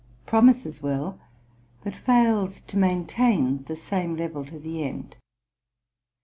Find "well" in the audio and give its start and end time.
0.81-1.19